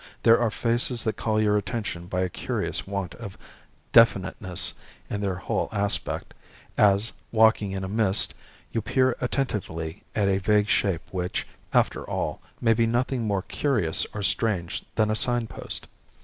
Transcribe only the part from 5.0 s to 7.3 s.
in their whole aspect, as,